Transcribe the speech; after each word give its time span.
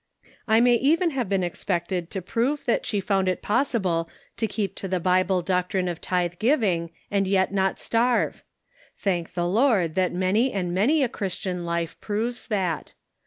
I 0.47 0.61
may 0.61 0.73
even 0.77 1.11
have 1.11 1.29
been 1.29 1.43
expected 1.43 2.09
to 2.09 2.23
prove 2.23 2.65
that 2.65 2.87
she 2.87 2.99
found 2.99 3.29
it 3.29 3.43
possible 3.43 4.09
to 4.37 4.47
keep 4.47 4.73
to 4.77 4.87
the 4.87 4.99
Bible 4.99 5.43
doc 5.43 5.69
trine 5.69 5.87
of 5.87 6.01
tithe 6.01 6.39
giving, 6.39 6.89
and 7.11 7.27
yet 7.27 7.53
not 7.53 7.77
starve! 7.77 8.41
Thank 8.97 9.35
the 9.35 9.45
Lord 9.47 9.93
that 9.93 10.11
many 10.11 10.53
and 10.53 10.73
many 10.73 11.03
a 11.03 11.07
Christian 11.07 11.65
life 11.65 12.01
proves 12.01 12.47
that! 12.47 12.95